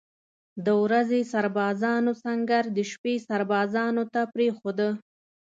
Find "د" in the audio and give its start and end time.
0.65-0.67, 2.77-2.79